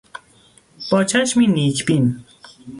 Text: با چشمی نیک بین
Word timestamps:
با 0.91 1.03
چشمی 1.03 1.47
نیک 1.47 1.85
بین 1.85 2.23